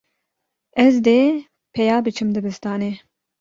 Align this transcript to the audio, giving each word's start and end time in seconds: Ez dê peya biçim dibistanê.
Ez 0.85 0.93
dê 1.05 1.19
peya 1.73 1.97
biçim 2.05 2.29
dibistanê. 2.35 2.91